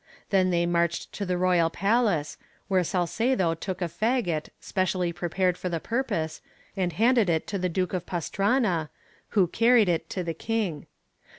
[0.31, 2.35] Then they marched to the royal palace,
[2.67, 6.41] where Salcedo took a fagot, specially prepared for the purpose,
[6.75, 8.89] and handed it to the Duke of Pastrana,
[9.37, 10.87] who carried it to the king.